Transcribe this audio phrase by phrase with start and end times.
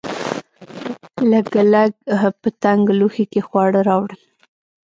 [1.31, 1.91] لګلګ
[2.41, 4.19] په تنګ لوښي کې خواړه راوړل.